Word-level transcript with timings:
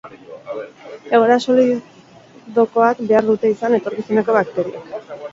Egoera 1.17 1.35
solidokoak 1.49 3.03
behar 3.11 3.27
dute 3.27 3.51
izan 3.57 3.77
etorkizuneko 3.79 4.37
bateriek. 4.39 4.89